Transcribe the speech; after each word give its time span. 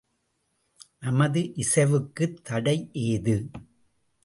நமது 0.99 1.41
இசைவுக்குத் 1.55 2.37
தடை 2.43 2.89
ஏது? 2.93 3.49